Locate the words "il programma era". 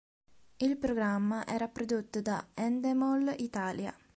0.57-1.67